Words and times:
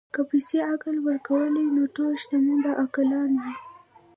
که 0.13 0.21
پیسې 0.29 0.57
عقل 0.73 0.95
ورکولی، 1.07 1.65
نو 1.75 1.83
ټول 1.95 2.11
شتمن 2.21 2.57
به 2.63 2.71
عاقلان 2.81 3.31
وای. 3.39 3.55